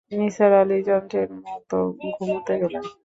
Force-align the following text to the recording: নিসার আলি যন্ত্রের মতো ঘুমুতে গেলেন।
নিসার 0.11 0.51
আলি 0.61 0.77
যন্ত্রের 0.87 1.29
মতো 1.43 1.77
ঘুমুতে 2.13 2.53
গেলেন। 2.61 2.83